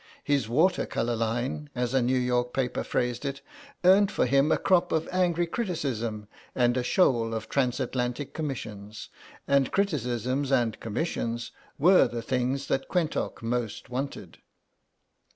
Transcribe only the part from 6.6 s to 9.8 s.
a shoal of Transatlantic commissions, and